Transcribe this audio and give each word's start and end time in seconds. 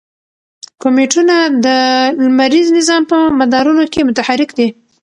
کومیټونه 0.81 1.35
د 1.65 1.67
لمریز 2.25 2.67
نظام 2.77 3.01
په 3.11 3.17
مدارونو 3.39 3.83
کې 3.93 4.07
متحرک 4.09 4.49
دي. 4.57 4.67